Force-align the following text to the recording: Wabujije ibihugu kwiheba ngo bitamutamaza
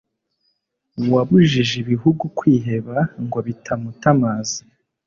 Wabujije 1.13 1.73
ibihugu 1.83 2.23
kwiheba 2.37 2.97
ngo 3.23 3.37
bitamutamaza 3.47 4.59